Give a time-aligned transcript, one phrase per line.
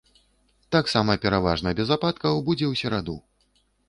[0.75, 3.15] Таксама пераважна без ападкаў будзе ў сераду.